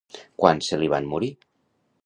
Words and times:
Quan 0.43 0.61
se 0.69 0.79
li 0.83 0.89
van 0.95 1.11
morir? 1.13 1.31